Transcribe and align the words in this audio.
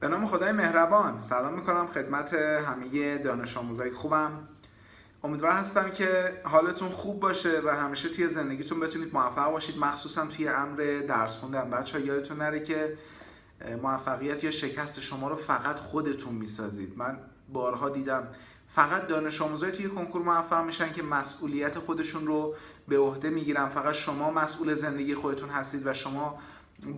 به 0.00 0.08
نام 0.08 0.26
خدای 0.26 0.52
مهربان. 0.52 1.20
سلام 1.20 1.54
می‌کنم 1.54 1.86
خدمت 1.86 2.34
همه 2.34 3.18
دانش 3.18 3.56
آموزای 3.56 3.90
خوبم. 3.90 4.30
امیدوار 5.24 5.52
هستم 5.52 5.90
که 5.90 6.40
حالتون 6.44 6.88
خوب 6.88 7.20
باشه 7.20 7.60
و 7.64 7.76
همیشه 7.76 8.08
توی 8.08 8.28
زندگیتون 8.28 8.80
بتونید 8.80 9.14
موفق 9.14 9.50
باشید 9.50 9.78
مخصوصا 9.78 10.26
توی 10.26 10.48
امر 10.48 11.02
درس 11.08 11.36
خوندن. 11.36 11.70
بچه 11.70 12.00
یادتون 12.00 12.36
نره 12.36 12.62
که 12.62 12.98
موفقیت 13.82 14.44
یا 14.44 14.50
شکست 14.50 15.00
شما 15.00 15.28
رو 15.28 15.36
فقط 15.36 15.76
خودتون 15.76 16.34
می‌سازید. 16.34 16.98
من 16.98 17.18
بارها 17.52 17.88
دیدم 17.88 18.28
فقط 18.68 19.06
دانش 19.06 19.42
آموزای 19.42 19.72
توی 19.72 19.88
کنکور 19.88 20.22
موفق 20.22 20.64
میشن 20.64 20.92
که 20.92 21.02
مسئولیت 21.02 21.78
خودشون 21.78 22.26
رو 22.26 22.54
به 22.88 22.98
عهده 22.98 23.30
می‌گیرن. 23.30 23.68
فقط 23.68 23.94
شما 23.94 24.30
مسئول 24.30 24.74
زندگی 24.74 25.14
خودتون 25.14 25.48
هستید 25.48 25.86
و 25.86 25.92
شما 25.92 26.38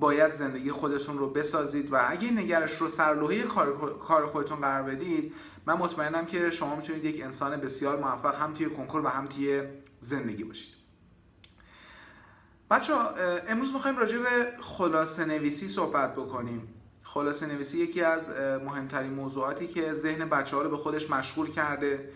باید 0.01 0.33
زندگی 0.33 0.71
خودتون 0.71 1.19
رو 1.19 1.31
بسازید 1.31 1.93
و 1.93 1.99
اگه 2.09 2.31
نگرش 2.31 2.77
رو 2.77 2.89
سرلوحه 2.89 3.43
کار 4.01 4.27
خودتون 4.27 4.61
قرار 4.61 4.83
بدید 4.83 5.35
من 5.67 5.75
مطمئنم 5.75 6.27
که 6.27 6.51
شما 6.51 6.77
می‌تونید 6.77 7.05
یک 7.05 7.23
انسان 7.23 7.57
بسیار 7.57 7.99
موفق 8.01 8.35
هم 8.35 8.55
توی 8.55 8.71
کنکور 8.71 9.01
و 9.05 9.09
هم 9.09 9.27
توی 9.27 9.63
زندگی 10.01 10.45
باشید. 10.45 10.75
بچه 12.71 12.93
امروز 13.49 13.73
می‌خوایم 13.73 13.97
راجع 13.97 14.19
به 14.19 14.53
خلاصه 14.61 15.25
نویسی 15.25 15.69
صحبت 15.69 16.15
بکنیم. 16.15 16.75
خلاصه 17.03 17.47
نویسی 17.47 17.79
یکی 17.79 18.03
از 18.03 18.31
مهمترین 18.65 19.13
موضوعاتی 19.13 19.67
که 19.67 19.95
ذهن 19.95 20.29
بچه 20.29 20.57
ها 20.57 20.63
رو 20.63 20.71
به 20.71 20.77
خودش 20.77 21.11
مشغول 21.11 21.51
کرده. 21.51 22.11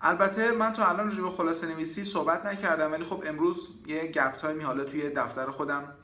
البته 0.00 0.52
من 0.52 0.72
تا 0.72 0.86
الان 0.86 1.08
راجع 1.08 1.22
به 1.22 1.30
خلاصه 1.30 1.74
نویسی 1.74 2.04
صحبت 2.04 2.46
نکردم 2.46 2.92
ولی 2.92 3.04
خب 3.04 3.24
امروز 3.26 3.68
یه 3.86 4.06
گپ 4.06 4.36
تایمی 4.36 4.62
حالا 4.62 4.84
توی 4.84 5.10
دفتر 5.10 5.50
خودم 5.50 5.94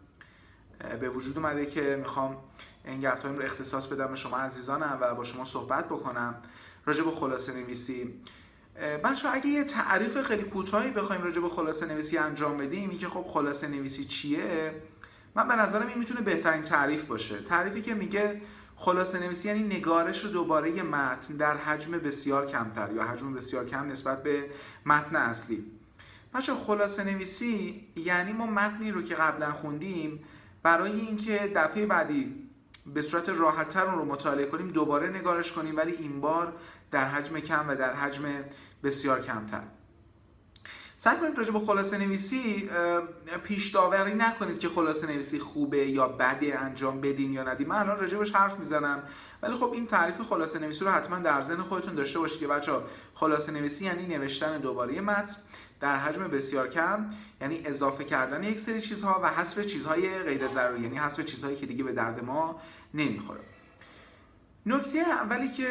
به 1.00 1.08
وجود 1.08 1.38
اومده 1.38 1.66
که 1.66 1.96
می‌خوام 2.00 2.36
این 2.84 3.00
گپ 3.00 3.26
رو 3.26 3.42
اختصاص 3.42 3.86
بدم 3.86 4.06
به 4.06 4.16
شما 4.16 4.36
عزیزانم 4.36 4.98
و 5.00 5.14
با 5.14 5.24
شما 5.24 5.44
صحبت 5.44 5.84
بکنم. 5.84 6.34
راجع 6.86 7.04
به 7.04 7.10
خلاصه 7.10 7.52
نویسی. 7.52 8.14
بچه 9.04 9.28
اگه 9.32 9.46
یه 9.46 9.64
تعریف 9.64 10.22
خیلی 10.22 10.42
کوتاهی 10.42 10.90
بخوایم 10.90 11.22
راجع 11.22 11.40
به 11.40 11.48
خلاصه 11.48 11.86
نویسی 11.86 12.18
انجام 12.18 12.58
بدیم 12.58 12.90
این 12.90 12.98
که 12.98 13.08
خب 13.08 13.24
خلاصه 13.28 13.68
نویسی 13.68 14.04
چیه 14.04 14.74
من 15.34 15.48
به 15.48 15.54
نظرم 15.54 15.86
این 15.86 15.98
می‌تونه 15.98 16.20
بهترین 16.20 16.62
تعریف 16.62 17.04
باشه. 17.04 17.38
تعریفی 17.38 17.82
که 17.82 17.94
میگه 17.94 18.40
خلاصه 18.76 19.18
نویسی 19.18 19.48
یعنی 19.48 19.76
نگارش 19.76 20.24
دوباره 20.24 20.82
متن 20.82 21.36
در 21.36 21.56
حجم 21.56 21.90
بسیار 21.90 22.46
کمتر 22.46 22.92
یا 22.92 23.04
حجم 23.04 23.34
بسیار 23.34 23.66
کم 23.66 23.88
نسبت 23.88 24.22
به 24.22 24.50
متن 24.86 25.16
اصلی. 25.16 25.64
بچه 26.34 26.54
خلاصه 26.54 27.04
نویسی 27.04 27.86
یعنی 27.96 28.32
ما 28.32 28.46
متنی 28.46 28.90
رو 28.90 29.02
که 29.02 29.14
قبلا 29.14 29.52
خوندیم 29.52 30.24
برای 30.64 31.00
اینکه 31.00 31.52
دفعه 31.54 31.86
بعدی 31.86 32.34
به 32.86 33.02
صورت 33.02 33.28
راحتتر 33.28 33.84
اون 33.84 33.94
رو 33.94 34.04
مطالعه 34.04 34.46
کنیم 34.46 34.68
دوباره 34.68 35.08
نگارش 35.08 35.52
کنیم 35.52 35.76
ولی 35.76 35.92
این 35.92 36.20
بار 36.20 36.52
در 36.90 37.04
حجم 37.04 37.40
کم 37.40 37.68
و 37.68 37.74
در 37.76 37.94
حجم 37.94 38.22
بسیار 38.84 39.22
کمتر. 39.22 39.60
سعی 40.98 41.16
کنید 41.16 41.38
راجع 41.38 41.52
به 41.52 41.58
خلاصه 41.58 41.98
نویسی 41.98 42.70
پیش 43.44 43.70
داوری 43.70 44.14
نکنید 44.14 44.58
که 44.58 44.68
خلاصه 44.68 45.06
نویسی 45.06 45.38
خوبه 45.38 45.86
یا 45.88 46.08
بده 46.08 46.58
انجام 46.58 47.00
بدین 47.00 47.32
یا 47.32 47.44
ندیم 47.44 47.68
من 47.68 47.76
الان 47.76 48.06
بهش 48.06 48.34
حرف 48.34 48.58
می‌زنم 48.58 49.02
ولی 49.42 49.54
خب 49.54 49.72
این 49.72 49.86
تعریف 49.86 50.20
خلاصه 50.20 50.58
نویسی 50.58 50.84
رو 50.84 50.90
حتما 50.90 51.18
در 51.18 51.42
ذهن 51.42 51.62
خودتون 51.62 51.94
داشته 51.94 52.18
باشید 52.18 52.40
که 52.40 52.46
بچه 52.46 52.72
خلاصه 53.14 53.52
نویسی 53.52 53.84
یعنی 53.84 54.06
نوشتن 54.06 54.58
دوباره 54.58 55.00
متن. 55.00 55.36
در 55.84 55.96
حجم 55.96 56.28
بسیار 56.28 56.68
کم 56.68 57.06
یعنی 57.40 57.62
اضافه 57.64 58.04
کردن 58.04 58.42
یک 58.42 58.60
سری 58.60 58.80
چیزها 58.80 59.20
و 59.22 59.28
حذف 59.28 59.66
چیزهای 59.66 60.18
غیر 60.18 60.48
ضروری 60.48 60.82
یعنی 60.82 60.98
حذف 60.98 61.20
چیزهایی 61.20 61.56
که 61.56 61.66
دیگه 61.66 61.84
به 61.84 61.92
درد 61.92 62.24
ما 62.24 62.60
نمی‌خوره. 62.94 63.40
نکته 64.66 64.98
اولی 64.98 65.48
که 65.48 65.68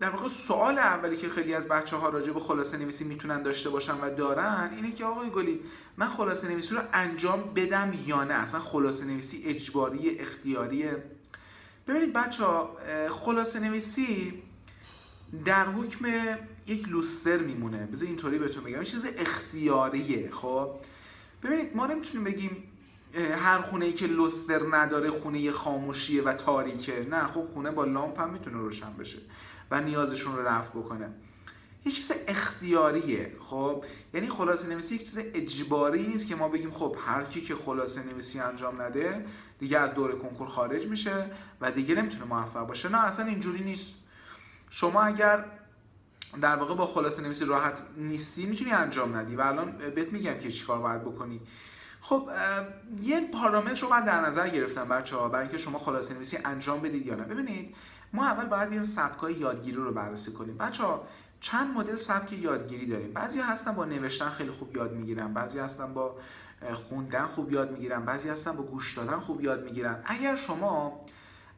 در 0.00 0.10
واقع 0.10 0.28
سوال 0.28 0.78
اولی 0.78 1.16
که 1.16 1.28
خیلی 1.28 1.54
از 1.54 1.68
بچه 1.68 1.96
ها 1.96 2.08
راجع 2.08 2.32
به 2.32 2.40
خلاصه 2.40 2.78
نویسی 2.78 3.04
می‌تونن 3.04 3.42
داشته 3.42 3.70
باشن 3.70 3.94
و 4.00 4.14
دارن 4.14 4.70
اینه 4.76 4.92
که 4.92 5.04
آقای 5.04 5.30
گلی 5.30 5.60
من 5.96 6.08
خلاصه 6.08 6.48
نویسی 6.48 6.74
رو 6.74 6.80
انجام 6.92 7.54
بدم 7.54 7.92
یا 8.06 8.24
نه؟ 8.24 8.34
اصلا 8.34 8.60
خلاصه 8.60 9.04
نویسی 9.04 9.42
اجباری 9.44 10.18
اختیاریه 10.18 11.02
ببینید 11.88 12.12
بچه 12.12 12.44
ها 12.44 12.76
خلاصه 13.10 13.60
نویسی 13.60 14.42
در 15.44 15.66
حکم 15.66 16.06
یک 16.66 16.88
لوستر 16.88 17.36
میمونه. 17.36 17.86
بذار 17.86 18.08
اینطوری 18.08 18.38
بهتون 18.38 18.64
بگم. 18.64 18.74
این 18.74 18.84
چیز 18.84 19.06
اختیاریه 19.18 20.30
خب؟ 20.30 20.70
ببینید 21.42 21.76
ما 21.76 21.86
نمی‌تونیم 21.86 22.24
بگیم 22.24 22.62
هر 23.42 23.60
خونه 23.60 23.84
ای 23.84 23.92
که 23.92 24.06
لوستر 24.06 24.60
نداره 24.70 25.10
خونه 25.10 25.50
خاموشیه 25.50 26.22
و 26.22 26.32
تاریکه. 26.32 27.06
نه 27.10 27.26
خب 27.26 27.48
خونه 27.52 27.70
با 27.70 27.84
لامپ 27.84 28.20
هم 28.20 28.30
می‌تونه 28.30 28.56
روشن 28.56 28.92
بشه 28.98 29.18
و 29.70 29.80
نیازشون 29.80 30.36
رو 30.36 30.48
رفع 30.48 30.68
بکنه. 30.68 31.10
یه 31.84 31.92
چیز 31.92 32.12
اختیاریه 32.28 33.32
خب؟ 33.40 33.84
یعنی 34.14 34.28
خلاصه 34.28 34.68
نویسی 34.68 34.94
یک 34.94 35.04
چیز 35.04 35.18
اجباری 35.18 36.06
نیست 36.06 36.28
که 36.28 36.36
ما 36.36 36.48
بگیم 36.48 36.70
خب 36.70 36.96
هر 37.06 37.24
کی 37.24 37.40
که 37.40 37.54
خلاصه 37.54 38.06
نویسی 38.06 38.40
انجام 38.40 38.82
نده 38.82 39.26
دیگه 39.58 39.78
از 39.78 39.94
دور 39.94 40.18
کنکور 40.18 40.46
خارج 40.46 40.86
میشه 40.86 41.30
و 41.60 41.72
دیگه 41.72 41.94
نمی‌تونه 41.94 42.24
موفق 42.24 42.66
باشه. 42.66 42.88
نه 42.88 43.04
اصلا 43.04 43.26
اینجوری 43.26 43.64
نیست. 43.64 43.94
شما 44.70 45.02
اگر 45.02 45.44
در 46.40 46.56
واقع 46.56 46.74
با 46.74 46.86
خلاصه 46.86 47.22
نویسی 47.22 47.44
راحت 47.44 47.78
نیستی 47.96 48.46
می‌تونی 48.46 48.72
انجام 48.72 49.16
ندی 49.16 49.36
و 49.36 49.40
الان 49.40 49.72
بهت 49.94 50.12
میگم 50.12 50.38
که 50.38 50.50
چیکار 50.50 50.78
باید 50.78 51.02
بکنی. 51.02 51.40
خب 52.00 52.28
یه 53.02 53.30
پارامتر 53.32 53.80
رو 53.80 53.88
من 53.90 54.04
در 54.04 54.20
نظر 54.20 54.48
گرفتم 54.48 54.88
بچه 54.88 55.16
ها 55.16 55.28
برای 55.28 55.42
اینکه 55.42 55.58
شما 55.58 55.78
خلاصه 55.78 56.14
نویسی 56.14 56.38
انجام 56.44 56.80
بدید 56.80 57.06
یا 57.06 57.14
نه. 57.14 57.24
ببینید 57.24 57.74
ما 58.12 58.26
اول 58.26 58.44
باید 58.44 58.68
بیایم 58.68 58.84
سبکای 58.84 59.34
یادگیری 59.34 59.76
رو 59.76 59.92
بررسی 59.92 60.32
کنیم. 60.32 60.56
بچه 60.56 60.82
ها 60.82 61.06
چند 61.40 61.76
مدل 61.76 61.96
سبک 61.96 62.32
یادگیری 62.32 62.86
داریم؟ 62.86 63.12
بعضی 63.12 63.40
هستن 63.40 63.72
با 63.72 63.84
نوشتن 63.84 64.28
خیلی 64.28 64.50
خوب 64.50 64.76
یاد 64.76 64.92
می‌گیرن 64.92 65.32
بعضی 65.32 65.58
هستن 65.58 65.94
با 65.94 66.16
خوندن 66.74 67.26
خوب 67.26 67.52
یاد 67.52 67.70
می‌گیرن 67.70 68.04
بعضی 68.04 68.28
هستن 68.28 68.52
با 68.52 68.62
گوش 68.62 68.96
دادن 68.98 69.16
خوب 69.16 69.40
یاد 69.40 69.64
می‌گیرن. 69.64 70.02
اگر 70.04 70.36
شما 70.36 71.00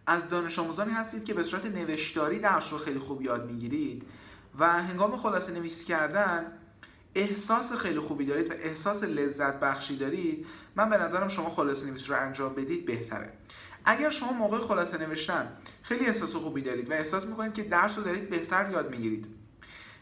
از 0.06 0.28
دانش 0.28 0.58
آموزانی 0.58 0.92
هستید 0.92 1.24
که 1.24 1.34
به 1.34 1.42
صورت 1.42 1.66
نوشتاری 1.66 2.38
درس 2.38 2.72
رو 2.72 2.78
خیلی 2.78 2.98
خوب 2.98 3.22
یاد 3.22 3.46
می‌گیرید 3.50 4.02
و 4.58 4.82
هنگام 4.82 5.16
خلاصه 5.16 5.52
نویسی 5.52 5.84
کردن 5.84 6.52
احساس 7.14 7.72
خیلی 7.72 8.00
خوبی 8.00 8.26
دارید 8.26 8.50
و 8.50 8.54
احساس 8.54 9.02
لذت 9.02 9.60
بخشی 9.60 9.96
دارید 9.96 10.46
من 10.76 10.90
به 10.90 10.96
نظرم 10.96 11.28
شما 11.28 11.50
خلاصه 11.50 11.86
نویسی 11.86 12.06
رو 12.06 12.20
انجام 12.20 12.54
بدید 12.54 12.86
بهتره. 12.86 13.32
اگر 13.84 14.10
شما 14.10 14.32
موقع 14.32 14.58
خلاصه 14.58 14.98
نوشتن 14.98 15.52
خیلی 15.82 16.06
احساس 16.06 16.36
خوبی 16.36 16.62
دارید 16.62 16.90
و 16.90 16.92
احساس 16.92 17.26
می‌کنید 17.26 17.54
که 17.54 17.62
درس 17.62 17.98
رو 17.98 18.04
دارید 18.04 18.30
بهتر 18.30 18.70
یاد 18.70 18.90
می‌گیرید 18.90 19.26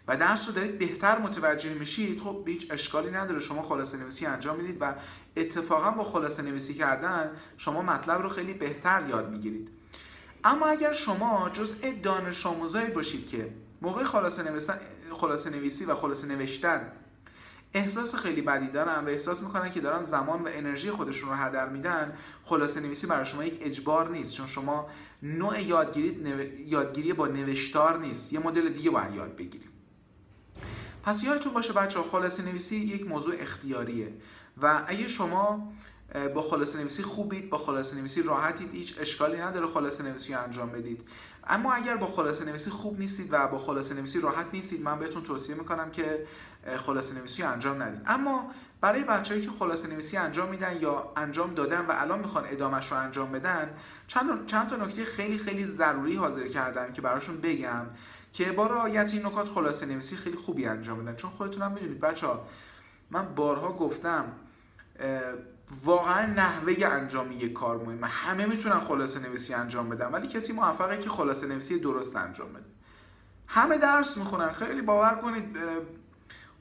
و 0.08 0.16
درس 0.16 0.46
رو 0.46 0.52
دارید 0.52 0.78
بهتر 0.78 1.18
متوجه 1.18 1.74
میشید 1.74 2.20
خب 2.20 2.44
هیچ 2.46 2.72
اشکالی 2.72 3.10
نداره 3.10 3.40
شما 3.40 3.62
خلاصه 3.62 3.98
نویسی 3.98 4.26
انجام 4.26 4.56
می‌دید 4.56 4.76
و 4.80 4.94
اتفاقا 5.36 5.90
با 5.90 6.04
خلاصه 6.04 6.42
نویسی 6.42 6.74
کردن 6.74 7.30
شما 7.58 7.82
مطلب 7.82 8.22
رو 8.22 8.28
خیلی 8.28 8.52
بهتر 8.52 9.08
یاد 9.08 9.30
می‌گیرید. 9.30 9.68
اما 10.44 10.66
اگر 10.66 10.92
شما 10.92 11.50
جزء 11.52 11.92
دانش 12.02 12.46
آموزایی 12.46 12.90
باشید 12.90 13.28
که 13.28 13.50
موقع 13.82 14.04
خلاصه 14.04 14.50
نویسن 14.50 14.78
خلاصه 15.12 15.50
نویسی 15.50 15.84
و 15.84 15.94
خلاصه 15.94 16.26
نوشتن 16.26 16.92
احساس 17.74 18.14
خیلی 18.14 18.40
بدی 18.40 18.66
دارن 18.66 19.04
و 19.04 19.08
احساس 19.08 19.42
می‌کنن 19.42 19.70
که 19.70 19.80
دارن 19.80 20.02
زمان 20.02 20.42
و 20.42 20.48
انرژی 20.52 20.90
خودشون 20.90 21.28
رو 21.28 21.34
هدر 21.34 21.68
میدن. 21.68 22.18
خلاصه 22.44 22.80
نویسی 22.80 23.06
برای 23.06 23.24
شما 23.24 23.44
یک 23.44 23.58
اجبار 23.62 24.08
نیست 24.10 24.34
چون 24.34 24.46
شما 24.46 24.88
نوع 25.22 25.62
یادگیری 25.62 26.64
یادگیری 26.66 27.12
با 27.12 27.26
نوشتار 27.26 27.98
نیست. 27.98 28.32
یه 28.32 28.38
مدل 28.38 28.68
دیگه 28.68 28.90
باید 28.90 29.14
یاد 29.14 29.36
بگیریم. 29.36 29.70
پس 31.02 31.24
یادتون 31.24 31.52
باشه 31.52 31.72
بچه 31.72 32.00
خلاصه 32.00 32.42
نویسی 32.42 32.76
یک 32.76 33.06
موضوع 33.06 33.34
اختیاریه 33.38 34.12
و 34.62 34.84
اگه 34.86 35.08
شما 35.08 35.72
با 36.34 36.42
خلاصه 36.42 36.78
نویسی 36.78 37.02
خوبید 37.02 37.50
با 37.50 37.58
خلاصه 37.58 37.96
نویسی 37.96 38.22
راحتید 38.22 38.72
هیچ 38.72 39.00
اشکالی 39.00 39.36
نداره 39.36 39.66
خلاصه 39.66 40.04
نویسی 40.04 40.34
انجام 40.34 40.70
بدید. 40.70 41.08
اما 41.48 41.72
اگر 41.72 41.96
با 41.96 42.06
خلاصه 42.06 42.44
نویسی 42.44 42.70
خوب 42.70 42.98
نیستید 42.98 43.28
و 43.30 43.48
با 43.48 43.58
خلاصه 43.58 43.94
نویسی 43.94 44.20
راحت 44.20 44.46
نیستید 44.52 44.82
من 44.82 44.98
بهتون 44.98 45.22
توصیه 45.22 45.54
می‌کنم 45.54 45.90
که 45.90 46.26
خلاصه 46.76 47.14
نویسی 47.14 47.42
انجام 47.42 47.82
ندید. 47.82 48.00
اما 48.06 48.50
برای 48.80 49.04
بچههایی 49.04 49.46
که 49.46 49.52
خلاصه 49.52 49.88
نویسی 49.88 50.16
انجام 50.16 50.48
میدن 50.48 50.80
یا 50.80 51.12
انجام 51.16 51.54
دادن 51.54 51.80
و 51.80 51.92
الان 51.92 52.18
می‌خوان 52.18 52.44
ادامش 52.46 52.92
رو 52.92 52.98
انجام 52.98 53.32
بدن 53.32 53.70
چند, 54.06 54.46
چند 54.46 54.68
تا 54.68 54.76
نکته 54.76 55.04
خیلی 55.04 55.38
خیلی 55.38 55.64
ضروری 55.64 56.16
حاضر 56.16 56.48
کردم 56.48 56.92
که 56.92 57.02
براشون 57.02 57.40
بگم 57.40 57.86
که 58.32 58.52
با 58.52 58.66
رعایت 58.66 59.12
این 59.12 59.26
نکات 59.26 59.48
خلاصه 59.48 59.86
نویسی 59.86 60.16
خیلی 60.16 60.36
خوبی 60.36 60.66
انجام 60.66 61.04
بدن 61.04 61.16
چون 61.16 61.30
خودتونم 61.30 61.72
می‌دونید 61.72 62.00
بچه 62.00 62.26
من 63.10 63.34
بارها 63.34 63.72
گفتم 63.72 64.24
واقعا 65.84 66.26
نحوه 66.26 66.86
انجام 66.86 67.32
یک 67.32 67.52
کار 67.52 67.76
مهمه. 67.76 68.06
همه 68.06 68.46
می‌تونن 68.46 68.80
خلاصه 68.80 69.20
نویسی 69.20 69.54
انجام 69.54 69.88
بدن 69.88 70.06
ولی 70.06 70.28
کسی 70.28 70.52
موفقه 70.52 70.98
که 70.98 71.10
خلاصه 71.10 71.46
نویسی 71.46 71.78
درست 71.78 72.16
انجام 72.16 72.52
بده. 72.52 72.64
همه 73.46 73.78
درس 73.78 74.16
می‌خونن. 74.16 74.52
خیلی 74.52 74.82
باور 74.82 75.14
کنید 75.14 75.56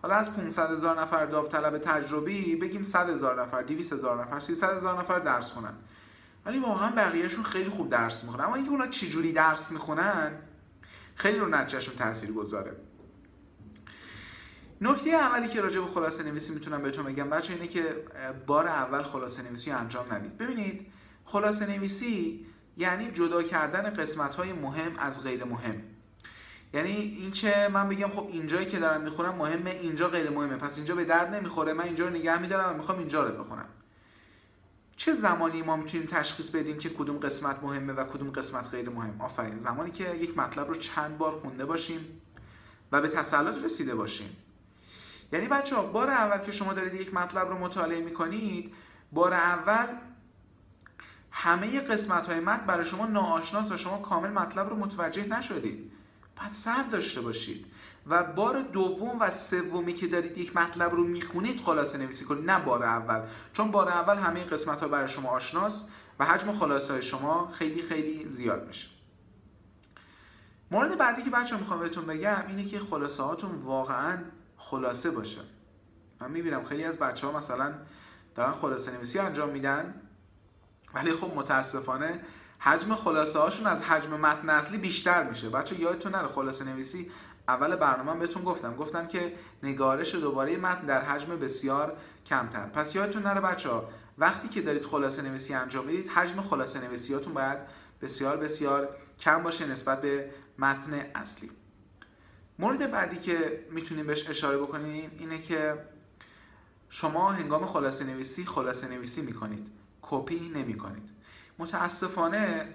حالا 0.02 0.16
از 0.16 0.34
500 0.36 0.72
هزار 0.72 1.02
نفر 1.02 1.26
داوطلب 1.26 1.78
تجربی 1.78 2.56
بگیم 2.56 2.84
100 2.84 3.10
هزار 3.10 3.42
نفر 3.42 3.62
200 3.62 3.94
هزار 3.94 4.22
نفر 4.22 4.40
300 4.40 4.78
هزار 4.78 5.00
نفر 5.00 5.20
درس 5.20 5.52
خونن 5.52 5.74
ولی 6.46 6.60
واقعا 6.60 6.92
بقیهشون 6.92 7.44
خیلی 7.44 7.70
خوب 7.70 7.90
درس 7.90 8.24
می‌خونن. 8.24 8.44
اما 8.44 8.56
اینکه 8.56 8.72
اونا 8.72 8.88
چجوری 8.88 9.34
درس 9.34 9.72
می‌خونن 9.72 10.32
خیلی 11.16 11.40
رو 11.40 11.48
نتیجهشون 11.48 11.96
تاثیر 11.96 12.32
گذاره 12.32 12.76
نکته 14.82 15.10
اولی 15.10 15.48
که 15.48 15.62
راجع 15.62 15.80
به 15.80 15.88
خلاصه 15.88 16.24
نویسی 16.24 16.54
می‌تونم 16.54 16.82
بهتون 16.82 17.06
بگم 17.06 17.30
بچه 17.30 17.54
اینه 17.54 17.68
که 17.68 17.96
بار 18.48 18.68
اول 18.68 19.04
خلاصه 19.04 19.44
نویسی 19.44 19.72
انجام 19.72 20.14
ندید. 20.14 20.38
ببینید 20.38 20.88
خلاصه 21.26 21.66
نویسی 21.66 22.46
یعنی 22.78 23.12
جدا 23.12 23.44
کردن 23.44 23.90
قسمت 23.90 24.36
های 24.36 24.54
مهم 24.54 24.92
از 24.98 25.24
غیر 25.24 25.44
مهم. 25.44 25.82
یعنی 26.74 26.92
اینکه 26.92 27.70
من 27.74 27.90
بگم 27.90 28.10
خب 28.10 28.28
اینجایی 28.32 28.66
که 28.66 28.80
دارم 28.80 29.02
می‌خونم 29.02 29.36
مهمه 29.36 29.70
اینجا 29.70 30.08
غیر 30.08 30.30
مهمه. 30.30 30.56
پس 30.56 30.78
اینجا 30.78 30.96
به 30.96 31.06
درد 31.06 31.36
نمی‌خوره 31.36 31.74
من 31.74 31.84
اینجا 31.84 32.08
رو 32.08 32.14
نگه 32.14 32.42
میدارم 32.42 32.74
و 32.74 32.78
می‌خوام 32.78 33.00
اینجا 33.00 33.28
رو 33.28 33.44
بخونم. 33.44 33.66
چه 34.98 35.14
زمانی 35.14 35.62
ما 35.62 35.76
می‌تونیم 35.76 36.08
تشخیص 36.08 36.50
بدیم 36.50 36.78
که 36.78 36.90
کدوم 36.90 37.18
قسمت 37.18 37.64
مهمه 37.64 37.94
و 37.94 38.04
کدوم 38.04 38.30
قسمت 38.30 38.68
غیر 38.72 38.90
مهم؟ 38.90 39.22
آفرین 39.22 39.58
زمانی 39.58 39.92
که 39.92 40.14
یک 40.14 40.38
مطلب 40.38 40.68
رو 40.68 40.76
چند 40.76 41.18
بار 41.18 41.32
خونده 41.32 41.66
باشیم 41.66 42.22
و 42.92 43.02
به 43.02 43.08
تسلط 43.08 43.64
رسیده 43.64 43.96
باشیم. 43.96 44.38
یعنی 45.32 45.48
بچه 45.48 45.76
ها 45.76 45.84
بار 45.84 46.10
اول 46.10 46.46
که 46.46 46.52
شما 46.52 46.74
دارید 46.74 46.94
یک 46.94 47.14
مطلب 47.14 47.50
رو 47.50 47.58
مطالعه 47.58 48.02
می‌کنید 48.02 48.74
بار 49.12 49.34
اول 49.34 49.86
همه 51.32 51.80
قسمت 51.80 52.30
های 52.30 52.40
متن 52.40 52.66
برای 52.66 52.86
شما 52.86 53.06
ناآشناس 53.06 53.72
و 53.72 53.78
شما 53.78 53.98
کامل 53.98 54.30
مطلب 54.30 54.70
رو 54.70 54.76
متوجه 54.76 55.28
نشدید. 55.28 55.92
پس 56.36 56.52
صبر 56.52 56.90
داشته 56.92 57.22
باشید. 57.22 57.66
و 58.08 58.24
بار 58.24 58.62
دوم 58.62 59.20
و 59.20 59.32
سومی 59.32 59.94
که 59.94 60.08
دارید 60.08 60.38
یک 60.38 60.56
مطلب 60.56 60.92
رو 60.92 61.04
می‌خونید 61.04 61.62
خلاصه 61.62 61.98
نویسی 61.98 62.26
کنید. 62.26 62.50
نه 62.52 62.60
بار 62.60 62.84
اول. 62.84 63.22
چون 63.54 63.72
بار 63.72 63.90
اول 63.90 64.18
همه 64.18 64.44
قسمت 64.44 64.80
ها 64.80 64.88
برای 64.88 65.10
شما 65.10 65.30
آشناست 65.30 65.92
و 66.20 66.26
حجم 66.26 66.52
خلاصه 66.52 66.94
های 66.94 67.04
شما 67.04 67.52
خیلی 67.54 67.82
خیلی 67.82 68.30
زیاد 68.30 68.68
میشه. 68.68 68.88
مورد 70.72 70.98
بعدی 70.98 71.24
که 71.24 71.30
بچه 71.30 71.58
می‌خوام 71.58 71.80
بهتون 71.80 72.06
بگم 72.06 72.44
اینه 72.48 72.66
که 72.66 72.80
خلاصه 72.80 73.24
هاتون 73.24 73.52
واقعا 73.52 74.18
خلاصه 74.58 75.12
باشه. 75.12 75.42
من 76.22 76.32
می‌بینم 76.32 76.64
خیلی 76.64 76.84
از 76.84 76.98
بچه 76.98 77.28
ها 77.28 77.38
مثلا 77.38 77.74
دارن 78.36 78.52
خلاصه 78.52 78.92
نویسی 78.92 79.20
انجام 79.20 79.50
میدن 79.50 80.02
ولی 80.94 81.14
خب 81.14 81.32
متاسفانه 81.36 82.20
حجم 82.60 82.96
خلاصه 82.96 83.40
هاشون 83.40 83.68
از 83.68 83.84
حجم 83.84 84.10
متن 84.20 84.50
اصلی 84.50 84.78
بیشتر 84.78 85.30
میشه. 85.30 85.50
بچه 85.50 85.80
یادتون 85.80 86.16
نره 86.16 86.28
خلاصه 86.28 86.66
نویسی 86.66 87.12
اول 87.48 87.76
برنامه 87.76 88.20
بهتون 88.20 88.44
گفتم. 88.44 88.76
گفتم 88.76 89.08
که 89.08 89.34
نگارش 89.64 90.16
دوباره 90.16 90.58
متن 90.58 90.86
در 90.86 91.02
حجم 91.02 91.40
بسیار 91.40 91.98
کمتر. 92.26 92.66
پس 92.66 92.96
یادتون 92.96 93.24
نره 93.24 93.42
بچه 93.42 93.70
ها 93.70 93.90
وقتی 94.18 94.48
که 94.48 94.62
دارید 94.62 94.86
خلاصه 94.86 95.22
نویسی 95.22 95.54
انجام 95.54 95.86
می‌دید 95.86 96.08
حجم 96.08 96.42
خلاصه 96.42 96.88
نویسیاتون 96.88 97.34
باید 97.34 97.58
بسیار 98.02 98.38
بسیار 98.38 98.90
کم 99.20 99.44
باشه 99.44 99.68
نسبت 99.68 100.02
به 100.02 100.32
متن 100.60 100.94
اصلی. 101.16 101.52
مورد 102.60 102.92
بعدی 102.92 103.18
که 103.18 103.66
می‌تونیم 103.72 104.08
بهش 104.08 104.30
اشاره 104.30 104.58
بکنیم 104.58 105.12
اینه 105.20 105.42
که 105.42 105.78
شما 106.90 107.32
هنگام 107.32 107.66
خلاصه 107.66 108.06
نویسی 108.06 108.46
خلاصه 108.46 108.88
نویسی 108.88 109.22
می‌کنید. 109.22 109.68
کپی 110.02 110.52
نمی‌کنید. 110.56 111.10
متاسفانه 111.60 112.68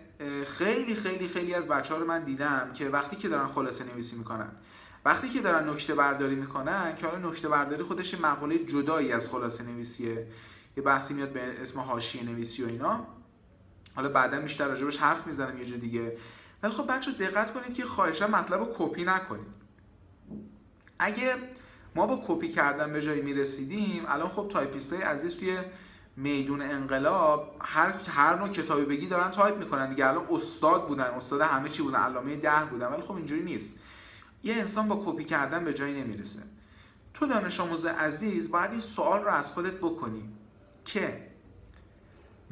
خیلی 0.46 0.94
خیلی 0.94 1.28
خیلی 1.28 1.54
از 1.54 1.68
بچه 1.68 1.94
ها 1.94 2.00
رو 2.00 2.06
من 2.06 2.24
دیدم 2.24 2.70
که 2.74 2.88
وقتی 2.88 3.16
که 3.16 3.28
دارن 3.28 3.46
خلاصه 3.46 3.84
نویسی 3.92 4.16
می‌کنن 4.16 4.52
وقتی 5.04 5.28
که 5.28 5.40
دارن 5.40 5.68
نکته 5.68 5.94
برداری 5.94 6.34
می‌کنن 6.34 6.96
که 6.96 7.06
حالا 7.06 7.30
نکته 7.30 7.48
برداری 7.48 7.82
خودش 7.82 8.20
مقوله 8.20 8.58
جدایی 8.58 9.12
از 9.12 9.28
خلاصه 9.28 9.64
نویسیه. 9.64 10.26
یه 10.76 10.82
بحثی 10.82 11.14
میاد 11.14 11.32
به 11.32 11.62
اسم 11.62 11.80
حاشیه 11.80 12.24
نویسی 12.24 12.64
و 12.64 12.66
اینا. 12.66 13.06
حالا 13.94 14.08
بعدا 14.08 14.40
بیشتر 14.40 14.68
راجبش 14.68 14.96
حرف 14.96 15.26
می‌زنم 15.26 15.58
یه 15.58 15.64
جا 15.64 15.76
دیگه. 15.76 16.16
ولی 16.62 16.72
خب 16.72 16.92
بچه 16.92 17.12
دقت 17.12 17.52
کنید 17.52 17.74
که 17.74 17.84
خواهشا 17.84 18.26
مطلب 18.26 18.60
رو 18.60 18.74
کپی 18.78 19.04
نکنید. 19.04 19.59
اگه 21.00 21.34
ما 21.94 22.06
با 22.06 22.24
کپی 22.28 22.48
کردن 22.48 22.92
به 22.92 23.02
جایی 23.02 23.22
می‌رسیدیم 23.22 24.04
الان 24.08 24.28
خب 24.28 24.48
تایپیست 24.52 24.92
های 24.92 25.02
عزیز 25.02 25.36
توی 25.36 25.58
میدون 26.16 26.62
انقلاب 26.62 27.56
هر 27.60 27.94
هر 28.08 28.38
نوع 28.38 28.48
کتابی 28.48 28.84
بگی 28.84 29.06
دارن 29.06 29.30
تایپ 29.30 29.58
می‌کنن 29.58 29.90
دیگه. 29.90 30.06
الان 30.06 30.26
استاد 30.30 30.88
بودن 30.88 31.04
استاد 31.04 31.40
همه 31.40 31.68
چی 31.68 31.82
بودن 31.82 31.98
علامه 31.98 32.36
دهر 32.36 32.64
بودن 32.70 32.86
ولی 32.86 33.02
خب 33.02 33.12
اینجوری 33.12 33.42
نیست. 33.42 33.80
یه 34.42 34.54
انسان 34.54 34.88
با 34.88 35.02
کپی 35.06 35.24
کردن 35.24 35.64
به 35.64 35.74
جایی 35.74 36.02
نمی‌رسه. 36.02 36.42
تو 37.14 37.26
دانش 37.26 37.60
آموز 37.60 37.84
عزیز 37.86 38.50
باید 38.50 38.70
این 38.70 38.80
سوال 38.80 39.22
رو 39.22 39.28
از 39.30 39.52
خودت 39.52 39.74
بکنی 39.74 40.22
که 40.84 41.30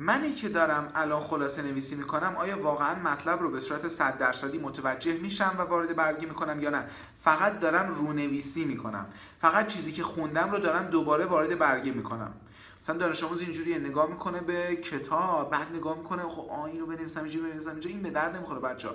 منی 0.01 0.33
که 0.35 0.49
دارم 0.49 0.93
الان 0.95 1.21
خلاصه 1.21 1.63
نویسی 1.63 1.95
می‌کنم 1.97 2.37
آیا 2.37 2.63
واقعا 2.63 2.95
مطلب 2.95 3.41
رو 3.41 3.51
به 3.51 3.61
صورت 3.61 3.89
100 3.89 4.19
درصدی 4.19 4.59
متوجه 4.59 5.13
میشم 5.13 5.55
و 5.59 5.63
وارد 5.63 5.97
برگی 5.97 6.27
می‌کنم 6.27 6.63
یا 6.63 6.71
نه؟ 6.71 6.85
فقط 7.21 7.61
دارم 7.61 7.95
رونویسی 7.95 8.65
می‌کنم. 8.65 9.07
فقط 9.41 9.67
چیزی 9.67 9.93
که 9.93 10.03
خوندم 10.03 10.51
رو 10.51 10.59
دارم 10.59 10.87
دوباره 10.87 11.25
وارد 11.25 11.59
برگی 11.59 11.91
می‌کنم. 11.91 12.35
مثلا 12.83 12.97
دانش 12.97 13.25
آموز 13.25 13.41
اینجوری 13.41 13.79
نگاه 13.79 14.11
می‌کنه 14.11 14.41
به 14.41 14.77
کتاب 14.77 15.51
بعد 15.51 15.73
نگاه 15.75 15.99
می‌کنه 15.99 16.23
خب 16.23 16.51
آ 16.51 16.65
اینو 16.65 16.87
بنویسم 16.87 17.23
اینجوری 17.23 17.51
بنویسم 17.51 17.71
اینجا 17.71 17.91
این 17.91 18.03
به 18.03 18.11
درد 18.11 18.37
نمی‌خوره 18.37 18.61
بچه‌ها. 18.61 18.95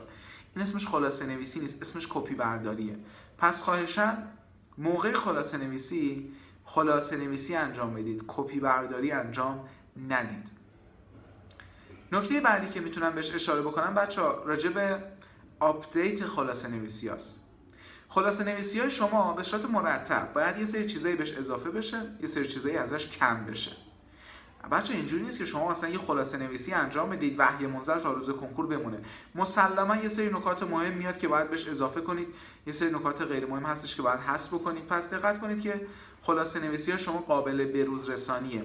این 0.55 0.63
اسمش 0.63 0.87
خلاصه 0.87 1.25
نویسی 1.25 1.59
نیست 1.59 1.81
اسمش 1.81 2.07
کپی 2.09 2.35
برداریه. 2.35 2.97
پس 3.37 3.61
خواهشاً 3.61 4.17
موقع 4.77 5.11
خلاصه 5.11 5.57
نویسی 5.57 6.33
خلاصه 6.65 7.17
نویسی 7.17 7.55
انجام 7.55 7.93
بدید. 7.93 8.23
کپی 8.27 8.59
برداری 8.59 9.11
انجام 9.11 9.67
ندید. 10.09 10.62
نکته 12.13 12.41
بعدی 12.41 12.69
که 12.69 12.79
می‌تونم 12.79 13.15
بهش 13.15 13.35
اشاره 13.35 13.61
بکنم 13.61 13.93
بچه 13.93 14.21
ها 14.21 14.43
راجع 14.45 14.69
به 14.69 14.99
update 15.59 16.25
خلاصه 16.25 16.67
نویسی 16.67 17.09
هست. 17.09 17.43
خلاصه 18.09 18.43
نویسی 18.43 18.79
های 18.79 18.91
شما 18.91 19.33
به 19.33 19.43
صورت 19.43 19.65
مرتب 19.65 20.33
باید 20.33 20.57
یه 20.57 20.65
سری 20.65 20.87
چیزایی 20.87 21.15
بهش 21.15 21.37
اضافه 21.37 21.69
بشه 21.69 22.01
یه 22.21 22.27
سری 22.27 22.47
چیزایی 22.47 22.77
ازش 22.77 23.09
کم 23.09 23.45
بشه. 23.45 23.71
بچه 24.71 24.93
اینجوری 24.93 25.23
نیست 25.23 25.37
که 25.39 25.45
شما 25.45 25.71
مثلا 25.71 25.89
یه 25.89 25.97
خلاصه 25.97 26.37
نویسی 26.37 26.73
انجام 26.73 27.09
بدید 27.09 27.35
وحی 27.39 27.67
منزل 27.67 27.99
تا 27.99 28.13
روز 28.13 28.29
کنکور 28.29 28.67
بمونه. 28.67 28.97
مسلما 29.35 29.95
یه 29.95 30.09
سری 30.09 30.27
نکات 30.27 30.63
مهم 30.63 30.93
میاد 30.93 31.17
که 31.17 31.27
باید 31.27 31.49
بهش 31.49 31.67
اضافه 31.67 32.01
کنید. 32.01 32.27
یه 32.67 32.73
سری 32.73 32.89
نکات 32.89 33.21
غیر 33.21 33.45
مهم 33.45 33.63
هستش 33.63 33.95
که 33.95 34.01
باید 34.01 34.19
حذف 34.19 34.53
بکنید. 34.53 34.87
پس 34.87 35.13
دقت 35.13 35.41
کنید 35.41 35.61
که 35.61 35.87
خلاصه 36.21 36.59
نویسی 36.59 36.91
ها 36.91 36.97
شما 36.97 37.17
قابل 37.17 37.65
بروز 37.65 38.09
رسانیه 38.09 38.63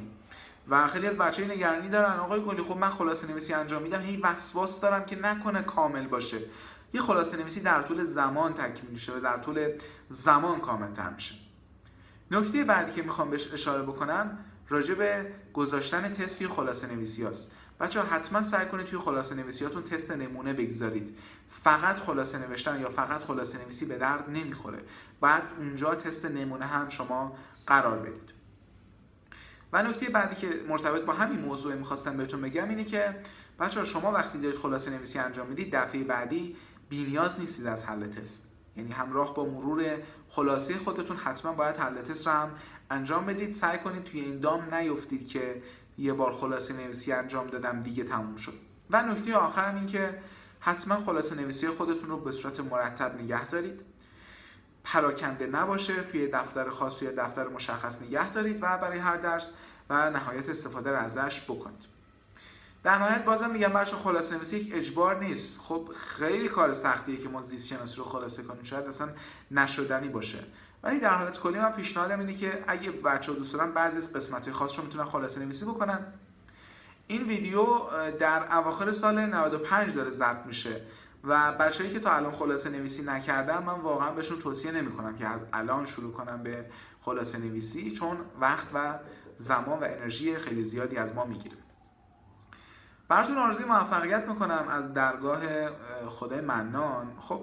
و 0.69 0.87
خیلی 0.87 1.07
از 1.07 1.19
بچه 1.19 1.45
نگرانی 1.45 1.89
دارن. 1.89 2.19
آقای 2.19 2.41
گلی 2.41 2.63
خب 2.63 2.77
من 2.77 2.91
خلاصه 2.91 3.27
نویسی 3.27 3.53
انجام 3.53 3.83
میدم. 3.83 4.01
هی 4.01 4.17
وسواس 4.17 4.81
دارم 4.81 5.05
که 5.05 5.17
نکنه 5.17 5.63
کامل 5.63 6.07
باشه. 6.07 6.39
یه 6.93 7.03
خلاصه 7.03 7.37
نویسی 7.37 7.61
در 7.61 7.83
طول 7.83 8.05
زمان 8.05 8.55
تکمیل 8.55 8.93
میشه 8.93 9.13
و 9.17 9.21
در 9.21 9.37
طول 9.39 9.73
زمان 10.09 10.61
کامل 10.61 10.93
تر 10.93 11.11
میشه. 11.11 11.35
نکته 12.31 12.65
بعدی 12.65 12.93
که 12.93 13.03
می‌خوام 13.03 13.31
بهش 13.31 13.53
اشاره 13.53 13.83
بکنم 13.83 14.39
راجع 14.69 14.95
به 14.95 15.33
گذاشتن 15.53 16.13
تست 16.13 16.39
توی 16.39 16.49
خلاصه 16.49 16.95
نویسی 16.95 17.25
هست 17.25 17.53
بچه 17.81 18.03
حتما 18.03 18.43
سعی 18.43 18.67
کنید 18.67 18.87
توی 18.87 18.99
خلاصه 18.99 19.35
نویسیاتون 19.35 19.83
تست 19.83 20.11
نمونه 20.11 20.53
بگذارید. 20.53 21.19
فقط 21.51 21.97
خلاصه 21.97 22.39
نوشتن 22.39 22.81
یا 22.81 22.91
فقط 22.91 23.23
خلاصه 23.23 23.59
نویسی 23.65 23.87
به 23.87 23.99
درد 23.99 24.31
نمی‌خوره. 24.31 24.79
بعد 25.21 25.43
اونجا 25.59 25.95
تست 25.95 26.27
نمونه 26.27 26.67
هم 26.67 26.89
شما 26.89 27.37
قرار 27.67 27.99
بدید. 27.99 28.38
و 29.73 29.83
نکته 29.83 30.09
بعدی 30.09 30.37
که 30.37 30.61
مرتبط 30.69 31.03
با 31.03 31.13
همین 31.13 31.41
موضوع 31.41 31.75
می‌خواستم 31.75 32.17
بهتون 32.17 32.41
بگم 32.41 32.69
اینه 32.69 32.85
که 32.85 33.15
بچه 33.61 33.85
شما 33.85 34.13
وقتی 34.13 34.39
دارید 34.39 34.59
خلاصه 34.59 34.91
نویسی 34.91 35.19
انجام 35.19 35.47
می‌دید 35.47 35.75
دفعه 35.75 36.05
بعدی 36.05 36.57
بینیاز 36.89 37.41
نیستید 37.41 37.67
از 37.67 37.85
حل 37.85 38.07
تست. 38.07 38.55
یعنی 38.77 38.93
همراه 38.93 39.35
با 39.35 39.45
مرور 39.45 39.97
خلاصه 40.29 40.77
خودتون 40.77 41.17
حتما 41.17 41.53
باید 41.53 41.77
حل 41.77 42.03
تست 42.03 42.27
رو 42.27 42.33
هم 42.33 42.51
انجام 42.91 43.27
بدید. 43.27 43.53
سعی 43.53 43.79
کنید 43.79 44.05
توی 44.05 44.21
این 44.21 44.41
دام 44.41 44.75
نیفتید 44.75 45.29
که 45.29 45.63
یه 45.99 46.13
بار 46.13 46.31
خلاصه 46.31 46.75
نویسی 46.75 47.13
انجام 47.13 47.47
دادم 47.47 47.81
دیگه 47.81 48.05
تموم 48.05 48.37
شد. 48.37 48.55
و 48.91 49.03
نکته 49.03 49.37
آخرم 49.37 49.75
این 49.75 49.87
که 49.87 50.19
حتما 50.61 50.97
خلاصه 50.97 51.35
نویسی 51.35 51.69
خودتون 51.69 52.09
رو 52.09 52.17
به 52.17 52.33
صورت 52.33 52.61
مرتب 52.61 53.21
نگه 53.23 53.47
دارید. 53.47 53.81
پراکنده 54.93 55.47
نباشه 55.47 56.03
توی 56.03 56.29
دفتر 56.29 56.71
خاص 56.71 56.99
توی 56.99 57.09
دفتر 57.09 57.49
مشخص 57.49 58.03
نگه 58.03 58.33
دارید 58.33 58.59
و 58.63 58.79
برای 58.79 58.99
هر 58.99 59.17
درس 59.17 59.53
و 59.91 60.11
نهایت 60.11 60.49
استفاده 60.49 60.91
رو 60.91 60.97
ازش 60.97 61.41
بکنید. 61.41 61.89
در 62.83 62.99
نهایت 62.99 63.25
بازم 63.25 63.51
میگم 63.51 63.69
بچه 63.69 63.97
خلاصه 63.97 64.37
نویسی 64.37 64.57
یک 64.57 64.75
اجبار 64.75 65.25
نیست. 65.25 65.61
خب 65.61 65.89
خیلی 65.97 66.49
کار 66.49 66.73
سختیه 66.73 67.17
که 67.17 67.29
ما 67.29 67.43
زیست 67.43 67.67
شناسی 67.67 67.97
رو 67.97 68.05
خلاصه 68.05 68.43
کنیم. 68.43 68.63
شاید 68.63 68.87
اصلا 68.87 69.09
نشدنی 69.51 70.09
باشه. 70.09 70.39
ولی 70.83 71.01
در 71.01 71.15
حالت 71.15 71.41
کلی 71.41 71.59
من 71.59 71.73
پیشنهادم 71.73 72.21
اینه 72.21 72.35
که 72.35 72.65
اگه 72.67 72.91
بچه 72.91 73.33
ها 73.33 73.39
دوست 73.39 73.53
دارن 73.53 73.73
بعضی 73.73 73.99
از 73.99 74.13
قسمت 74.13 74.51
خاص 74.51 74.79
رو 74.79 74.85
می‌تونن 74.85 75.05
خلاصه 75.05 75.41
نویسی 75.41 75.65
بکنن. 75.65 76.07
این 77.07 77.23
ویدیو 77.23 77.67
در 78.19 78.57
اواخر 78.57 78.93
سال 78.93 79.27
95 79.27 79.95
داره 79.95 80.11
ضبط 80.11 80.47
میشه. 80.47 80.81
و 81.25 81.53
بچه‌ای 81.53 81.93
که 81.93 82.01
تا 82.01 82.13
الان 82.13 82.33
خلاصه 82.33 82.71
نویسی 82.71 83.03
نکردن 83.03 83.63
من 83.63 83.81
واقعا 83.81 84.11
بهشون 84.11 84.39
توصیه 84.39 84.73
نمی 84.73 84.93
کنم 84.93 85.17
که 85.17 85.27
از 85.27 85.47
الان 85.53 85.87
شروع 85.87 86.13
کنم 86.13 86.43
به 86.43 86.67
خلاصه 87.01 87.39
نویسی 87.39 87.91
چون 87.91 88.17
وقت 88.41 88.67
و 88.75 88.99
زمان 89.39 89.81
و 89.81 89.85
انرژی 89.85 90.37
خیلی 90.37 90.65
زیادی 90.65 90.97
از 90.97 91.15
ما 91.15 91.25
می‌گیره. 91.25 91.57
براتون 93.09 93.39
آرزوی 93.39 93.65
موفقیت 93.65 94.29
می‌کنم 94.29 94.69
از 94.71 94.95
درگاه 94.95 95.41
خدای 96.07 96.41
منان. 96.41 97.07
خب 97.19 97.41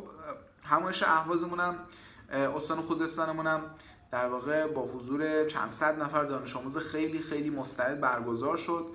همایش 0.65 1.03
اهوازمونم 1.03 1.75
استان 2.29 2.82
خوزستانمونم 2.82 3.62
در 4.12 4.27
واقع 4.27 4.67
با 4.67 4.82
حضور 4.82 5.46
چند 5.46 5.70
صد 5.70 6.01
نفر 6.01 6.24
دانش 6.24 6.55
آموز 6.55 6.77
خیلی 6.77 7.20
خیلی 7.20 7.50
مستعد 7.50 8.01
برگزار 8.01 8.58
شد 8.58 8.86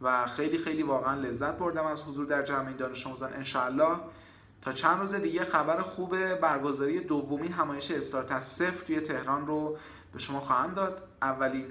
و 0.00 0.26
خیلی 0.26 0.58
خیلی 0.58 0.82
واقعا 0.82 1.14
لذت 1.14 1.58
بردم 1.58 1.86
از 1.86 2.02
حضور 2.02 2.26
در 2.26 2.42
جمع 2.42 2.72
دانش 2.72 3.06
آموزان 3.06 3.32
انشاءالله. 3.32 3.96
تا 4.62 4.72
چند 4.72 5.00
روز 5.00 5.14
دیگه 5.14 5.44
خبر 5.44 5.82
خوب 5.82 6.34
برگزاری 6.34 7.00
دومین 7.00 7.52
همایش 7.52 7.90
استارت 7.90 8.32
از 8.32 8.48
صفر 8.48 8.84
توی 8.86 9.00
تهران 9.00 9.46
رو 9.46 9.78
به 10.12 10.18
شما 10.18 10.40
خواهم 10.40 10.74
داد. 10.74 11.08
اولین 11.22 11.66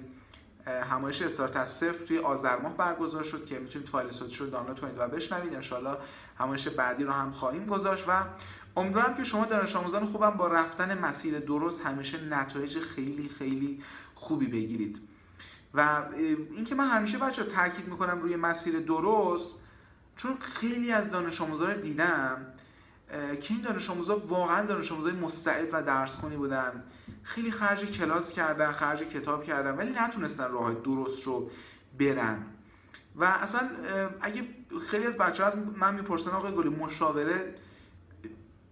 همایش 0.66 1.22
استارت 1.22 1.56
از 1.56 1.70
صفر 1.70 2.06
توی 2.06 2.18
آذر 2.18 2.60
ماه 2.60 2.78
برگزار 2.78 3.24
شد 3.24 3.46
که 3.46 3.60
می‌تونید 3.60 3.90
فایل 3.90 4.12
صوتیش 4.12 4.42
رو 4.42 4.50
دانلود 4.50 4.80
کنید 4.80 4.96
و 4.98 5.08
بشنوید. 5.08 5.56
انشالله 5.56 5.98
همایش 6.40 6.68
بعدی 6.68 7.04
رو 7.04 7.12
هم 7.12 7.32
خواهیم 7.32 7.66
گذاشت 7.66 8.04
و 8.08 8.24
امیدوارم 8.78 9.16
که 9.16 9.24
شما 9.24 9.46
دانش 9.46 9.76
آموزان 9.76 10.06
خوبم 10.06 10.30
با 10.30 10.48
رفتن 10.48 10.98
مسیر 10.98 11.40
درست 11.40 11.86
همیشه 11.86 12.26
نتایج 12.26 12.80
خیلی 12.80 13.30
خیلی 13.30 13.84
خوبی 14.16 14.48
بگیرید. 14.48 15.02
و 15.74 16.04
اینکه 16.56 16.76
من 16.76 16.88
همیشه 16.88 17.18
بچه 17.18 17.44
تاکید 17.44 17.88
می‌کنم 17.88 18.22
روی 18.22 18.36
مسیر 18.36 18.80
درست 18.80 19.64
چون 20.16 20.38
خیلی 20.40 20.92
از 20.92 21.12
دانش 21.12 21.42
آموزان 21.42 21.82
دیدم 21.82 22.46
که 23.42 23.54
این 23.54 23.62
دانش 23.62 23.90
آموزا 23.90 24.20
واقعا 24.20 24.66
دانش 24.66 24.92
آموزای 24.92 25.14
مستعد 25.14 25.70
و 25.72 25.84
درس 25.84 26.18
خونی 26.20 26.36
بودن. 26.36 26.84
خیلی 27.24 27.52
خرج 27.52 27.86
کلاس 27.86 28.34
کردن 28.34 28.72
خرج 28.72 29.00
کتاب 29.00 29.44
کردن 29.44 29.76
ولی 29.76 29.92
نتونستن 29.92 30.52
راه 30.52 30.74
درست 30.74 31.24
رو 31.24 31.50
برن. 32.00 32.46
و 33.16 33.24
اصلا 33.24 33.70
اگه 34.22 34.44
خیلی 34.88 35.06
از 35.06 35.18
بچه 35.18 35.44
ها 35.44 35.50
از 35.50 35.58
من 35.76 35.96
می‌پرسن 35.96 36.32
آقای 36.32 36.52
گلی 36.52 36.70
مشاوره 36.70 37.56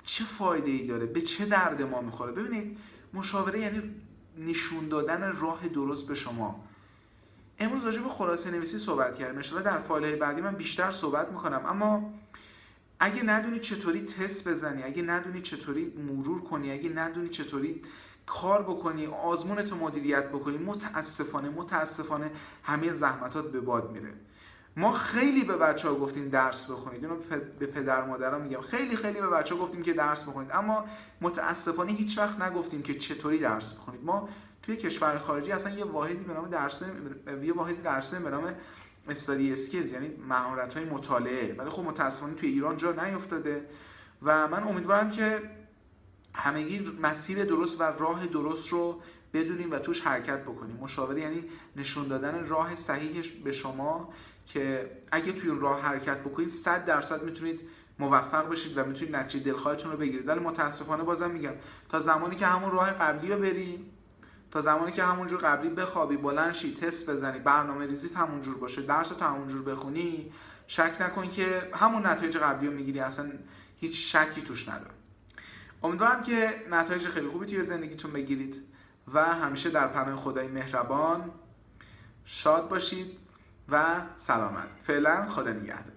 چه 0.04 0.24
فایده 0.24 0.72
ای 0.72 0.88
داره؟ 0.88 1.06
به 1.06 1.22
چه 1.22 1.46
درد 1.46 1.82
ما 1.82 2.02
می‌خوره؟ 2.02 2.32
ببینید 2.32 2.78
مشاوره 3.14 3.60
یعنی 3.60 3.96
نشون 4.38 4.88
دادن 4.88 5.36
راه 5.36 5.68
درست 5.68 6.08
به 6.08 6.16
شما. 6.16 6.64
امروز 7.60 7.86
راجع 7.86 8.02
به 8.02 8.10
خلاصه 8.10 8.52
نویسی 8.52 8.80
صحبت 8.80 9.16
کردیم. 9.16 9.42
ان 9.56 9.64
در 9.64 9.78
فایل 9.78 10.16
بعدی 10.16 10.42
من 10.42 10.56
بیشتر 10.56 10.92
صحبت 10.92 11.32
می‌کنم. 11.32 11.66
اما 11.66 12.14
اگه 13.00 13.24
ندونی 13.24 13.60
چطوری 13.60 14.06
تست 14.06 14.48
بزنی 14.48 14.84
اگه 14.84 15.02
ندونی 15.02 15.42
چطوری 15.42 15.86
مرور 15.86 16.42
کنی 16.42 16.72
اگه 16.72 16.90
ندونی 16.90 17.30
چطوری 17.30 17.82
کار 18.26 18.62
بکنی 18.62 19.06
آزمونت 19.06 19.74
مدیریت 19.74 20.30
بکنی 20.30 20.58
متاسفانه 20.58 21.50
متاسفانه 21.50 22.32
همه 22.64 22.92
زحمتات 22.92 23.52
به 23.52 23.62
باد 23.62 23.92
میره. 23.92 24.14
ما 24.78 24.92
خیلی 24.92 25.44
به 25.44 25.58
بچه 25.58 25.90
ها 25.90 25.96
گفتیم 25.96 26.30
درس 26.30 26.72
بخونید. 26.72 27.04
اینو 27.04 27.16
به 27.60 27.66
پدر 27.66 28.06
مادرها 28.06 28.40
میگم. 28.40 28.62
خیلی 28.62 28.96
خیلی 28.96 29.22
به 29.22 29.28
بچه 29.28 29.56
ها 29.56 29.62
گفتیم 29.62 29.84
که 29.84 29.94
درس 29.94 30.24
بخونید. 30.24 30.52
اما 30.54 30.86
متاسفانه 31.22 31.92
هیچ 31.92 32.18
وقت 32.18 32.42
نگفتیم 32.42 32.82
که 32.82 32.94
چطوری 32.96 33.38
درس 33.38 33.74
بخونید. 33.74 34.04
ما 34.04 34.30
توی 34.64 34.78
کشور 34.78 35.18
خارجی 35.18 35.52
اصلا 35.52 35.76
یه 35.78 35.86
واحدی 35.86 36.24
به 36.24 36.34
نام 36.34 36.50
درس 36.50 36.82
یه 37.44 37.54
واحدی 37.54 37.82
درس 37.82 38.14
به 38.14 38.30
نام 38.30 38.54
استادی 39.10 39.54
اسکیلز 39.54 39.92
یعنی 39.92 40.12
مهارت 40.28 40.74
های 40.74 40.86
مطالعه. 40.86 41.56
ولی 41.58 41.70
خب 41.70 41.84
متاسفانه 41.84 42.34
توی 42.34 42.50
ایران 42.50 42.78
جا 42.78 42.92
نیفتاده 42.92 43.66
و 44.22 44.48
من 44.48 44.64
امیدوارم 44.64 45.12
که 45.12 45.40
همگی 46.34 46.92
مسیر 47.02 47.46
درست 47.46 47.82
و 47.82 47.84
راه 47.84 48.28
درست 48.28 48.70
رو 48.70 49.02
بدونیم 49.34 49.72
و 49.72 49.80
توش 49.80 50.02
حرکت 50.02 50.42
بکنیم. 50.42 50.76
مشاوره 50.76 51.22
یعنی 51.22 51.44
نشون 51.76 52.08
دادن 52.08 52.48
راه 52.48 52.76
صحیحش 52.76 53.30
به 53.30 53.52
شما 53.52 54.14
که 54.46 54.92
اگه 55.12 55.32
توی 55.32 55.50
اون 55.50 55.60
راه 55.60 55.82
حرکت 55.82 56.20
بکنید 56.20 56.50
100 56.50 56.86
درصد 56.86 57.24
می‌تونید 57.24 57.62
موفق 58.00 58.50
بشید 58.50 58.78
و 58.78 58.86
می‌تونید 58.86 59.16
نتیجه 59.16 59.52
دلخواهتون 59.52 59.92
رو 59.92 59.98
بگیرید. 59.98 60.28
ولی 60.28 60.40
متاسفانه 60.40 61.04
بازم 61.04 61.32
میگم 61.32 61.54
تا 61.90 62.00
زمانی 62.00 62.36
که 62.36 62.46
همون 62.46 62.72
راه 62.72 62.92
قبلی 62.92 63.32
رو 63.32 63.40
بری 63.40 63.92
تا 64.52 64.62
زمانی 64.62 64.92
که 64.92 65.04
همونجور 65.04 65.40
قبلی 65.40 65.70
بخوابی 65.70 66.18
بلند 66.18 66.54
شی 66.54 66.74
تست 66.74 67.10
بزنی 67.10 67.40
برنامه 67.40 67.86
ریزیت 67.86 68.18
همونجور 68.18 68.58
باشه 68.58 68.82
درس 68.82 69.10
تو 69.10 69.26
همونجور 69.26 69.62
بخونی 69.62 70.32
شک 70.68 70.98
نکن 71.00 71.30
که 71.30 71.70
همون 71.74 72.06
نتایج 72.06 72.38
قبلی 72.38 72.68
رو 72.68 72.74
می‌گیری 72.74 73.00
اصلا 73.00 73.32
هیچ 73.80 74.16
شکی 74.16 74.42
توش 74.42 74.70
نداره. 74.70 74.92
امیدوارم 75.84 76.24
که 76.24 76.50
نتایج 76.72 77.08
خیلی 77.08 77.28
خوبی 77.28 77.46
توی 77.46 77.64
زندگیتون 77.64 78.12
بگیرید 78.12 78.64
و 79.14 79.26
همیشه 79.26 79.70
در 79.70 79.88
پناه 79.88 80.16
خدای 80.16 80.48
مهربان 80.48 81.32
شاد 82.26 82.70
باشید 82.70 83.18
و 83.70 84.02
سلامت. 84.16 84.68
فعلا 84.84 85.26
خدا 85.26 85.52
نگهدار. 85.52 85.95